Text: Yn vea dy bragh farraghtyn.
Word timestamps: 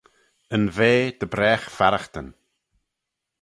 Yn 0.55 0.65
vea 0.75 1.07
dy 1.19 1.27
bragh 1.33 1.65
farraghtyn. 1.77 2.27